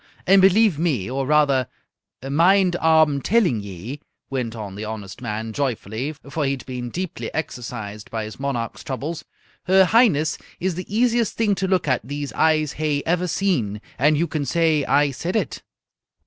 [0.25, 1.67] And believe me, or rather,
[2.27, 3.99] mind ah'm telling ye,"
[4.31, 8.83] went on the honest man, joyfully, for he had been deeply exercised by his monarch's
[8.83, 9.23] troubles,
[9.65, 13.79] "her Highness is the easiest thing to look at these eyes hae ever seen.
[13.99, 15.61] And you can say I said it!"